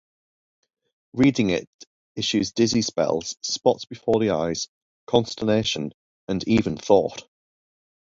[1.13, 1.69] Reading it
[2.15, 4.67] issues dizzy spells, spots before the eyes,
[5.05, 5.91] consternation,
[6.27, 7.23] and even thought.